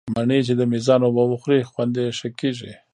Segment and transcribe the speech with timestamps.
[0.15, 2.71] مڼې چې د مېزان اوبه وخوري، خوند یې ښه کېږي.